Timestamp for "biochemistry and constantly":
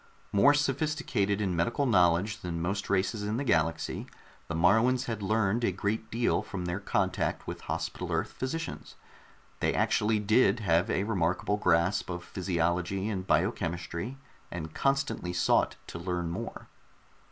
13.27-15.33